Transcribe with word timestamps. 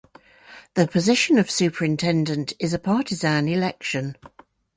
The 0.73 0.87
position 0.87 1.37
of 1.37 1.51
superintendent 1.51 2.53
is 2.57 2.73
a 2.73 2.79
partisan 2.79 3.47
election. 3.47 4.15